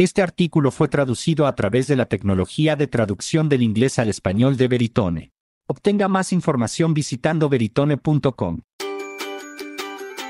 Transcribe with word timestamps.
Este 0.00 0.22
artículo 0.22 0.70
fue 0.70 0.88
traducido 0.88 1.46
a 1.46 1.54
través 1.54 1.86
de 1.86 1.94
la 1.94 2.06
tecnología 2.06 2.74
de 2.74 2.86
traducción 2.86 3.50
del 3.50 3.60
inglés 3.60 3.98
al 3.98 4.08
español 4.08 4.56
de 4.56 4.66
Veritone. 4.66 5.32
Obtenga 5.66 6.08
más 6.08 6.32
información 6.32 6.94
visitando 6.94 7.50
veritone.com. 7.50 8.62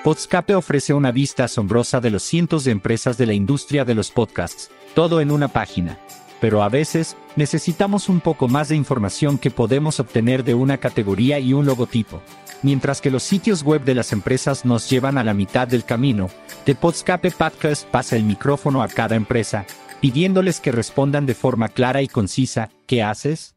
Podscape 0.02 0.56
ofrece 0.56 0.92
una 0.92 1.12
vista 1.12 1.44
asombrosa 1.44 2.00
de 2.00 2.10
los 2.10 2.24
cientos 2.24 2.64
de 2.64 2.72
empresas 2.72 3.16
de 3.16 3.26
la 3.26 3.34
industria 3.34 3.84
de 3.84 3.94
los 3.94 4.10
podcasts, 4.10 4.72
todo 4.96 5.20
en 5.20 5.30
una 5.30 5.46
página. 5.46 6.00
Pero 6.40 6.62
a 6.62 6.68
veces, 6.68 7.16
necesitamos 7.36 8.08
un 8.08 8.20
poco 8.20 8.48
más 8.48 8.68
de 8.68 8.76
información 8.76 9.38
que 9.38 9.50
podemos 9.50 10.00
obtener 10.00 10.42
de 10.42 10.54
una 10.54 10.78
categoría 10.78 11.38
y 11.38 11.52
un 11.52 11.66
logotipo. 11.66 12.22
Mientras 12.62 13.00
que 13.00 13.10
los 13.10 13.22
sitios 13.22 13.62
web 13.62 13.84
de 13.84 13.94
las 13.94 14.12
empresas 14.12 14.64
nos 14.64 14.88
llevan 14.88 15.18
a 15.18 15.24
la 15.24 15.34
mitad 15.34 15.68
del 15.68 15.84
camino, 15.84 16.28
The 16.64 16.74
Podscape 16.74 17.30
Podcast 17.30 17.86
pasa 17.86 18.16
el 18.16 18.24
micrófono 18.24 18.82
a 18.82 18.88
cada 18.88 19.16
empresa, 19.16 19.66
pidiéndoles 20.00 20.60
que 20.60 20.72
respondan 20.72 21.26
de 21.26 21.34
forma 21.34 21.68
clara 21.68 22.02
y 22.02 22.08
concisa, 22.08 22.70
¿qué 22.86 23.02
haces? 23.02 23.54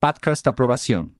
Podcast 0.00 0.46
aprobación. 0.46 1.17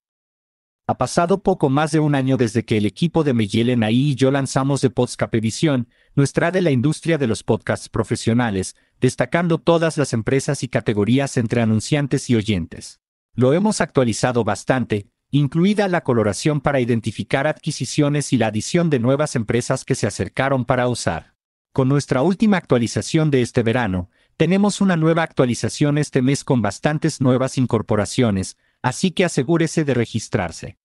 Ha 0.90 0.96
pasado 0.96 1.42
poco 1.42 1.68
más 1.68 1.90
de 1.90 2.00
un 2.00 2.14
año 2.14 2.38
desde 2.38 2.64
que 2.64 2.78
el 2.78 2.86
equipo 2.86 3.22
de 3.22 3.34
Miguel 3.34 3.82
ahí 3.82 4.12
y 4.12 4.14
yo 4.14 4.30
lanzamos 4.30 4.80
The 4.80 4.88
Podscape 4.88 5.38
Visión, 5.38 5.86
nuestra 6.14 6.50
de 6.50 6.62
la 6.62 6.70
industria 6.70 7.18
de 7.18 7.26
los 7.26 7.42
podcasts 7.42 7.90
profesionales, 7.90 8.74
destacando 8.98 9.58
todas 9.58 9.98
las 9.98 10.14
empresas 10.14 10.62
y 10.62 10.68
categorías 10.68 11.36
entre 11.36 11.60
anunciantes 11.60 12.30
y 12.30 12.36
oyentes. 12.36 13.02
Lo 13.34 13.52
hemos 13.52 13.82
actualizado 13.82 14.44
bastante, 14.44 15.10
incluida 15.30 15.88
la 15.88 16.00
coloración 16.00 16.62
para 16.62 16.80
identificar 16.80 17.46
adquisiciones 17.46 18.32
y 18.32 18.38
la 18.38 18.46
adición 18.46 18.88
de 18.88 18.98
nuevas 18.98 19.36
empresas 19.36 19.84
que 19.84 19.94
se 19.94 20.06
acercaron 20.06 20.64
para 20.64 20.88
usar. 20.88 21.34
Con 21.74 21.90
nuestra 21.90 22.22
última 22.22 22.56
actualización 22.56 23.30
de 23.30 23.42
este 23.42 23.62
verano, 23.62 24.08
tenemos 24.38 24.80
una 24.80 24.96
nueva 24.96 25.22
actualización 25.22 25.98
este 25.98 26.22
mes 26.22 26.44
con 26.44 26.62
bastantes 26.62 27.20
nuevas 27.20 27.58
incorporaciones, 27.58 28.56
así 28.80 29.10
que 29.10 29.26
asegúrese 29.26 29.84
de 29.84 29.92
registrarse. 29.92 30.77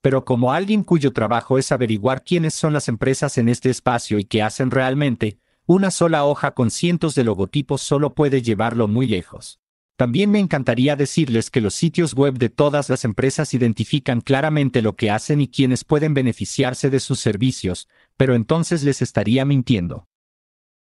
Pero 0.00 0.24
como 0.24 0.52
alguien 0.52 0.84
cuyo 0.84 1.12
trabajo 1.12 1.58
es 1.58 1.72
averiguar 1.72 2.22
quiénes 2.22 2.54
son 2.54 2.72
las 2.72 2.88
empresas 2.88 3.38
en 3.38 3.48
este 3.48 3.70
espacio 3.70 4.18
y 4.18 4.24
qué 4.24 4.42
hacen 4.42 4.70
realmente, 4.70 5.38
una 5.66 5.90
sola 5.90 6.24
hoja 6.24 6.52
con 6.52 6.70
cientos 6.70 7.14
de 7.14 7.24
logotipos 7.24 7.82
solo 7.82 8.14
puede 8.14 8.40
llevarlo 8.42 8.86
muy 8.86 9.06
lejos. 9.06 9.58
También 9.96 10.30
me 10.30 10.38
encantaría 10.38 10.94
decirles 10.94 11.50
que 11.50 11.62
los 11.62 11.74
sitios 11.74 12.14
web 12.14 12.34
de 12.34 12.50
todas 12.50 12.90
las 12.90 13.04
empresas 13.06 13.54
identifican 13.54 14.20
claramente 14.20 14.82
lo 14.82 14.94
que 14.94 15.10
hacen 15.10 15.40
y 15.40 15.48
quiénes 15.48 15.84
pueden 15.84 16.12
beneficiarse 16.12 16.90
de 16.90 17.00
sus 17.00 17.18
servicios, 17.18 17.88
pero 18.18 18.34
entonces 18.34 18.84
les 18.84 19.00
estaría 19.00 19.46
mintiendo. 19.46 20.06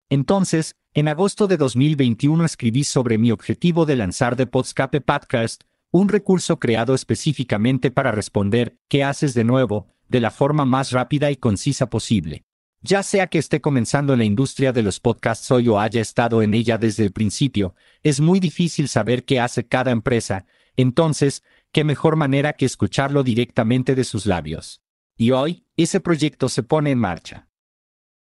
Entonces, 0.09 0.77
en 0.95 1.09
agosto 1.09 1.47
de 1.47 1.59
2021 1.59 2.45
escribí 2.45 2.85
sobre 2.85 3.19
mi 3.19 3.31
objetivo 3.31 3.87
de 3.87 3.97
lanzar 3.97 4.35
The 4.35 4.47
Podscape 4.47 5.03
Podcast, 5.03 5.63
un 5.93 6.09
recurso 6.09 6.59
creado 6.59 6.95
específicamente 6.95 7.91
para 7.91 8.11
responder 8.11 8.79
¿qué 8.89 9.05
haces 9.05 9.35
de 9.35 9.45
nuevo? 9.45 9.89
de 10.09 10.21
la 10.21 10.31
forma 10.31 10.67
más 10.67 10.93
rápida 10.93 11.31
y 11.31 11.37
concisa 11.37 11.89
posible. 11.89 12.45
Ya 12.83 13.03
sea 13.03 13.29
que 13.29 13.39
esté 13.39 13.63
comenzando 13.63 14.13
en 14.13 14.19
la 14.19 14.27
industria 14.27 14.73
de 14.73 14.83
los 14.83 15.01
podcasts 15.01 15.51
hoy 15.51 15.69
o 15.69 15.81
haya 15.81 16.03
estado 16.03 16.43
en 16.43 16.53
ella 16.53 16.77
desde 16.77 17.05
el 17.05 17.13
principio, 17.13 17.75
es 18.03 18.21
muy 18.21 18.39
difícil 18.39 18.89
saber 18.89 19.25
qué 19.25 19.41
hace 19.41 19.67
cada 19.67 19.91
empresa, 19.91 20.45
entonces, 20.77 21.45
qué 21.73 21.85
mejor 21.85 22.17
manera 22.17 22.53
que 22.55 22.67
escucharlo 22.67 23.23
directamente 23.23 23.95
de 23.95 24.05
sus 24.05 24.27
labios. 24.27 24.83
Y 25.17 25.31
hoy, 25.31 25.65
ese 25.77 26.01
proyecto 26.01 26.49
se 26.49 26.63
pone 26.63 26.91
en 26.91 26.99
marcha. 26.99 27.49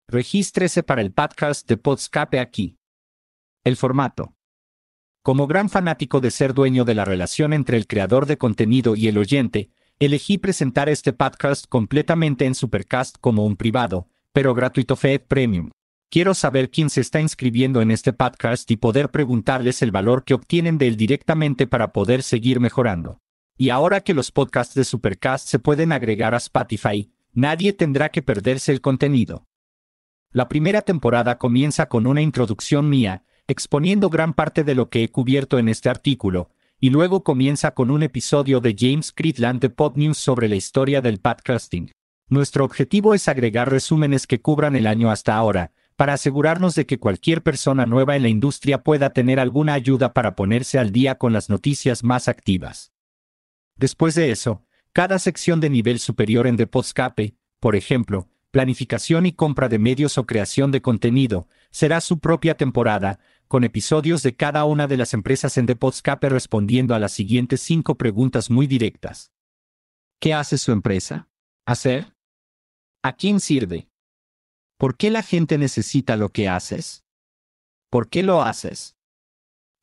Regístrese 0.08 0.82
para 0.82 1.02
el 1.02 1.12
podcast 1.12 1.68
de 1.68 1.78
Podscape 1.78 2.40
aquí. 2.40 2.78
El 3.64 3.76
formato. 3.76 4.35
Como 5.26 5.48
gran 5.48 5.70
fanático 5.72 6.22
de 6.22 6.30
ser 6.30 6.54
dueño 6.54 6.86
de 6.86 6.94
la 6.94 7.04
relación 7.04 7.52
entre 7.52 7.78
el 7.78 7.88
creador 7.88 8.28
de 8.28 8.38
contenido 8.38 8.96
y 8.96 9.08
el 9.08 9.18
oyente, 9.18 9.72
elegí 9.98 10.38
presentar 10.38 10.88
este 10.88 11.14
podcast 11.14 11.66
completamente 11.68 12.46
en 12.46 12.54
Supercast 12.54 13.16
como 13.20 13.44
un 13.44 13.56
privado, 13.56 14.08
pero 14.34 14.54
gratuito 14.54 14.96
Fed 14.96 15.22
Premium. 15.22 15.72
Quiero 16.12 16.36
saber 16.36 16.70
quién 16.70 16.92
se 16.92 17.02
está 17.02 17.22
inscribiendo 17.22 17.82
en 17.82 17.90
este 17.90 18.14
podcast 18.14 18.70
y 18.70 18.78
poder 18.78 19.10
preguntarles 19.10 19.82
el 19.82 19.90
valor 19.90 20.26
que 20.26 20.36
obtienen 20.36 20.78
de 20.78 20.90
él 20.90 20.96
directamente 20.96 21.66
para 21.66 21.92
poder 21.92 22.22
seguir 22.22 22.60
mejorando. 22.60 23.18
Y 23.58 23.72
ahora 23.72 24.02
que 24.02 24.14
los 24.14 24.32
podcasts 24.32 24.76
de 24.76 24.84
Supercast 24.84 25.48
se 25.48 25.58
pueden 25.58 25.92
agregar 25.92 26.36
a 26.36 26.38
Spotify, 26.38 27.12
nadie 27.34 27.74
tendrá 27.74 28.10
que 28.10 28.22
perderse 28.22 28.72
el 28.72 28.80
contenido. 28.80 29.48
La 30.30 30.48
primera 30.48 30.84
temporada 30.84 31.40
comienza 31.40 31.88
con 31.88 32.06
una 32.06 32.22
introducción 32.22 32.90
mía, 32.90 33.24
exponiendo 33.48 34.10
gran 34.10 34.34
parte 34.34 34.64
de 34.64 34.76
lo 34.76 34.90
que 34.90 35.04
he 35.04 35.10
cubierto 35.10 35.60
en 35.60 35.70
este 35.70 35.90
artículo, 35.90 36.50
y 36.80 36.90
luego 36.90 37.24
comienza 37.24 37.72
con 37.72 37.92
un 37.92 38.04
episodio 38.04 38.60
de 38.60 38.76
James 38.78 39.12
Critland 39.12 39.62
de 39.62 39.70
Pod 39.70 39.96
News 39.96 40.18
sobre 40.18 40.48
la 40.48 40.56
historia 40.56 41.02
del 41.02 41.20
podcasting. 41.20 41.92
Nuestro 42.28 42.66
objetivo 42.66 43.14
es 43.14 43.28
agregar 43.28 43.70
resúmenes 43.70 44.26
que 44.26 44.42
cubran 44.42 44.76
el 44.76 44.88
año 44.88 45.12
hasta 45.12 45.36
ahora, 45.36 45.72
para 45.96 46.14
asegurarnos 46.14 46.76
de 46.76 46.86
que 46.86 47.00
cualquier 47.00 47.44
persona 47.44 47.86
nueva 47.86 48.16
en 48.16 48.24
la 48.24 48.30
industria 48.30 48.84
pueda 48.84 49.12
tener 49.12 49.40
alguna 49.40 49.74
ayuda 49.74 50.14
para 50.14 50.36
ponerse 50.36 50.80
al 50.80 50.92
día 50.92 51.16
con 51.16 51.32
las 51.32 51.50
noticias 51.50 52.04
más 52.04 52.28
activas. 52.28 52.92
Después 53.76 54.16
de 54.16 54.32
eso, 54.32 54.64
cada 54.92 55.20
sección 55.20 55.60
de 55.60 55.70
nivel 55.70 56.00
superior 56.00 56.48
en 56.48 56.58
The 56.58 56.68
Podscape, 56.68 57.36
por 57.60 57.76
ejemplo, 57.76 58.28
planificación 58.52 59.26
y 59.26 59.34
compra 59.34 59.68
de 59.68 59.80
medios 59.80 60.18
o 60.18 60.26
creación 60.26 60.72
de 60.72 60.82
contenido, 60.82 61.48
será 61.72 62.00
su 62.00 62.20
propia 62.20 62.56
temporada, 62.56 63.20
con 63.56 63.64
episodios 63.64 64.22
de 64.22 64.36
cada 64.36 64.66
una 64.66 64.86
de 64.86 64.98
las 64.98 65.14
empresas 65.14 65.56
en 65.56 65.66
The 65.66 65.78
Podscape 65.78 66.28
respondiendo 66.28 66.94
a 66.94 67.00
las 67.00 67.14
siguientes 67.14 67.62
cinco 67.62 67.96
preguntas 67.96 68.50
muy 68.50 68.68
directas. 68.68 69.32
¿Qué 70.20 70.34
hace 70.34 70.58
su 70.58 70.74
empresa? 70.74 71.30
¿Hacer? 71.66 72.18
¿A 73.02 73.16
quién 73.16 73.40
sirve? 73.40 73.88
¿Por 74.78 74.98
qué 74.98 75.10
la 75.10 75.24
gente 75.24 75.58
necesita 75.58 76.18
lo 76.18 76.34
que 76.34 76.50
haces? 76.50 77.06
¿Por 77.90 78.10
qué 78.10 78.24
lo 78.24 78.42
haces? 78.42 78.98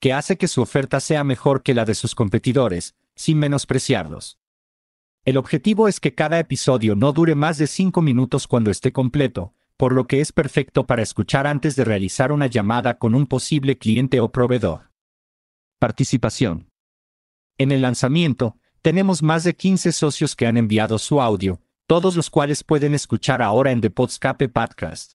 ¿Qué 0.02 0.12
hace 0.12 0.36
que 0.36 0.48
su 0.48 0.60
oferta 0.60 1.00
sea 1.00 1.24
mejor 1.24 1.62
que 1.62 1.72
la 1.72 1.86
de 1.86 1.94
sus 1.94 2.14
competidores, 2.14 2.94
sin 3.16 3.38
menospreciarlos? 3.38 4.38
El 5.24 5.38
objetivo 5.38 5.88
es 5.88 5.98
que 5.98 6.14
cada 6.14 6.38
episodio 6.38 6.94
no 6.94 7.14
dure 7.14 7.34
más 7.34 7.56
de 7.56 7.66
cinco 7.66 8.02
minutos 8.02 8.46
cuando 8.46 8.70
esté 8.70 8.92
completo, 8.92 9.54
por 9.82 9.94
lo 9.94 10.06
que 10.06 10.20
es 10.20 10.30
perfecto 10.30 10.86
para 10.86 11.02
escuchar 11.02 11.44
antes 11.44 11.74
de 11.74 11.82
realizar 11.84 12.30
una 12.30 12.46
llamada 12.46 13.00
con 13.00 13.16
un 13.16 13.26
posible 13.26 13.78
cliente 13.78 14.20
o 14.20 14.30
proveedor. 14.30 14.92
Participación. 15.80 16.70
En 17.58 17.72
el 17.72 17.82
lanzamiento, 17.82 18.56
tenemos 18.80 19.24
más 19.24 19.42
de 19.42 19.56
15 19.56 19.90
socios 19.90 20.36
que 20.36 20.46
han 20.46 20.56
enviado 20.56 21.00
su 21.00 21.20
audio, 21.20 21.60
todos 21.88 22.14
los 22.14 22.30
cuales 22.30 22.62
pueden 22.62 22.94
escuchar 22.94 23.42
ahora 23.42 23.72
en 23.72 23.80
The 23.80 23.90
Podscape 23.90 24.48
Podcast. 24.48 25.14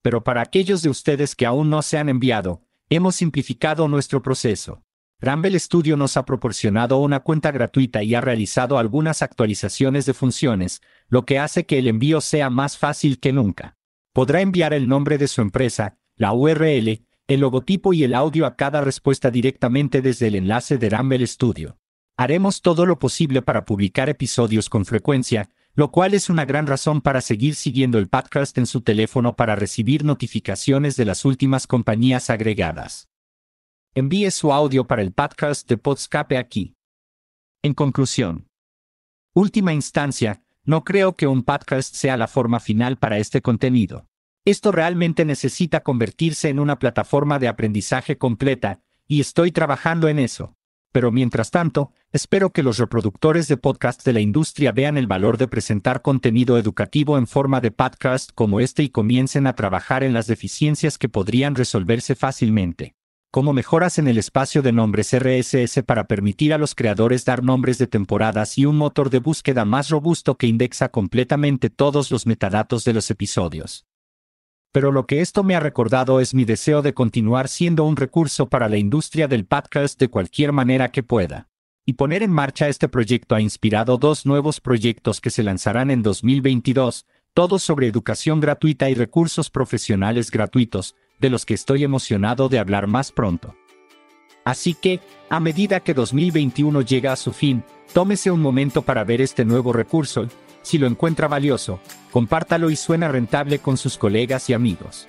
Pero 0.00 0.24
para 0.24 0.40
aquellos 0.40 0.80
de 0.80 0.88
ustedes 0.88 1.36
que 1.36 1.44
aún 1.44 1.68
no 1.68 1.82
se 1.82 1.98
han 1.98 2.08
enviado, 2.08 2.62
hemos 2.88 3.16
simplificado 3.16 3.86
nuestro 3.86 4.22
proceso. 4.22 4.82
Rumble 5.20 5.58
Studio 5.58 5.96
nos 5.96 6.16
ha 6.16 6.24
proporcionado 6.26 6.98
una 6.98 7.20
cuenta 7.20 7.50
gratuita 7.50 8.02
y 8.02 8.14
ha 8.14 8.20
realizado 8.20 8.78
algunas 8.78 9.22
actualizaciones 9.22 10.06
de 10.06 10.12
funciones, 10.12 10.82
lo 11.08 11.24
que 11.24 11.38
hace 11.38 11.64
que 11.64 11.78
el 11.78 11.88
envío 11.88 12.20
sea 12.20 12.50
más 12.50 12.76
fácil 12.76 13.20
que 13.20 13.32
nunca. 13.32 13.76
Podrá 14.12 14.40
enviar 14.40 14.74
el 14.74 14.88
nombre 14.88 15.16
de 15.16 15.28
su 15.28 15.40
empresa, 15.40 15.96
la 16.16 16.32
URL, 16.32 17.06
el 17.26 17.40
logotipo 17.40 17.92
y 17.92 18.04
el 18.04 18.14
audio 18.14 18.44
a 18.44 18.56
cada 18.56 18.82
respuesta 18.82 19.30
directamente 19.30 20.02
desde 20.02 20.26
el 20.26 20.34
enlace 20.34 20.78
de 20.78 20.90
Rumble 20.90 21.26
Studio. 21.26 21.78
Haremos 22.16 22.60
todo 22.60 22.84
lo 22.84 22.98
posible 22.98 23.40
para 23.40 23.64
publicar 23.64 24.08
episodios 24.08 24.68
con 24.68 24.84
frecuencia, 24.84 25.48
lo 25.74 25.90
cual 25.90 26.14
es 26.14 26.28
una 26.28 26.44
gran 26.44 26.66
razón 26.66 27.00
para 27.00 27.20
seguir 27.20 27.54
siguiendo 27.54 27.98
el 27.98 28.08
podcast 28.08 28.58
en 28.58 28.66
su 28.66 28.82
teléfono 28.82 29.34
para 29.34 29.56
recibir 29.56 30.04
notificaciones 30.04 30.96
de 30.96 31.06
las 31.06 31.24
últimas 31.24 31.66
compañías 31.66 32.30
agregadas 32.30 33.08
envíe 33.96 34.32
su 34.32 34.52
audio 34.52 34.88
para 34.88 35.02
el 35.02 35.12
podcast 35.12 35.68
de 35.68 35.76
Podscape 35.76 36.36
aquí. 36.36 36.74
En 37.62 37.74
conclusión. 37.74 38.48
Última 39.34 39.72
instancia, 39.72 40.42
no 40.64 40.82
creo 40.82 41.14
que 41.14 41.28
un 41.28 41.44
podcast 41.44 41.94
sea 41.94 42.16
la 42.16 42.26
forma 42.26 42.58
final 42.58 42.96
para 42.96 43.18
este 43.18 43.40
contenido. 43.40 44.08
Esto 44.44 44.72
realmente 44.72 45.24
necesita 45.24 45.84
convertirse 45.84 46.48
en 46.48 46.58
una 46.58 46.80
plataforma 46.80 47.38
de 47.38 47.46
aprendizaje 47.46 48.18
completa, 48.18 48.80
y 49.06 49.20
estoy 49.20 49.52
trabajando 49.52 50.08
en 50.08 50.18
eso. 50.18 50.56
Pero 50.90 51.12
mientras 51.12 51.52
tanto, 51.52 51.92
espero 52.10 52.50
que 52.50 52.64
los 52.64 52.78
reproductores 52.78 53.46
de 53.46 53.58
podcast 53.58 54.04
de 54.04 54.12
la 54.12 54.20
industria 54.20 54.72
vean 54.72 54.98
el 54.98 55.06
valor 55.06 55.38
de 55.38 55.46
presentar 55.46 56.02
contenido 56.02 56.58
educativo 56.58 57.16
en 57.16 57.28
forma 57.28 57.60
de 57.60 57.70
podcast 57.70 58.32
como 58.34 58.58
este 58.58 58.82
y 58.82 58.88
comiencen 58.88 59.46
a 59.46 59.54
trabajar 59.54 60.02
en 60.02 60.14
las 60.14 60.26
deficiencias 60.26 60.98
que 60.98 61.08
podrían 61.08 61.54
resolverse 61.54 62.16
fácilmente 62.16 62.96
como 63.34 63.52
mejoras 63.52 63.98
en 63.98 64.06
el 64.06 64.16
espacio 64.16 64.62
de 64.62 64.70
nombres 64.70 65.12
RSS 65.12 65.82
para 65.82 66.06
permitir 66.06 66.54
a 66.54 66.58
los 66.58 66.76
creadores 66.76 67.24
dar 67.24 67.42
nombres 67.42 67.78
de 67.78 67.88
temporadas 67.88 68.56
y 68.58 68.64
un 68.64 68.76
motor 68.76 69.10
de 69.10 69.18
búsqueda 69.18 69.64
más 69.64 69.88
robusto 69.88 70.36
que 70.36 70.46
indexa 70.46 70.88
completamente 70.88 71.68
todos 71.68 72.12
los 72.12 72.28
metadatos 72.28 72.84
de 72.84 72.92
los 72.92 73.10
episodios. 73.10 73.86
pero 74.70 74.92
lo 74.92 75.08
que 75.08 75.20
esto 75.20 75.42
me 75.42 75.56
ha 75.56 75.60
recordado 75.60 76.20
es 76.20 76.32
mi 76.32 76.44
deseo 76.44 76.80
de 76.80 76.94
continuar 76.94 77.48
siendo 77.48 77.82
un 77.82 77.96
recurso 77.96 78.48
para 78.48 78.68
la 78.68 78.76
industria 78.76 79.26
del 79.26 79.46
podcast 79.46 79.98
de 79.98 80.06
cualquier 80.06 80.52
manera 80.52 80.92
que 80.92 81.02
pueda. 81.02 81.48
Y 81.84 81.94
poner 81.94 82.22
en 82.22 82.30
marcha 82.30 82.68
este 82.68 82.88
proyecto 82.88 83.34
ha 83.34 83.40
inspirado 83.40 83.98
dos 83.98 84.26
nuevos 84.26 84.60
proyectos 84.60 85.20
que 85.20 85.30
se 85.30 85.42
lanzarán 85.42 85.90
en 85.90 86.04
2022, 86.04 87.04
todos 87.34 87.64
sobre 87.64 87.88
educación 87.88 88.38
gratuita 88.38 88.90
y 88.90 88.94
recursos 88.94 89.50
profesionales 89.50 90.30
gratuitos, 90.30 90.94
de 91.24 91.30
los 91.30 91.46
que 91.46 91.54
estoy 91.54 91.84
emocionado 91.84 92.50
de 92.50 92.58
hablar 92.58 92.86
más 92.86 93.10
pronto. 93.10 93.54
Así 94.44 94.74
que, 94.74 95.00
a 95.30 95.40
medida 95.40 95.80
que 95.80 95.94
2021 95.94 96.82
llega 96.82 97.14
a 97.14 97.16
su 97.16 97.32
fin, 97.32 97.64
tómese 97.94 98.30
un 98.30 98.42
momento 98.42 98.82
para 98.82 99.04
ver 99.04 99.22
este 99.22 99.46
nuevo 99.46 99.72
recurso 99.72 100.28
si 100.60 100.76
lo 100.76 100.86
encuentra 100.86 101.26
valioso, 101.26 101.80
compártalo 102.10 102.68
y 102.68 102.76
suena 102.76 103.08
rentable 103.08 103.58
con 103.58 103.78
sus 103.78 103.96
colegas 103.96 104.50
y 104.50 104.52
amigos. 104.52 105.06